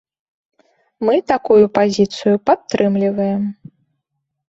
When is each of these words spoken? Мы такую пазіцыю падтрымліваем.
Мы 1.09 1.15
такую 1.33 1.59
пазіцыю 1.77 2.35
падтрымліваем. 2.51 3.43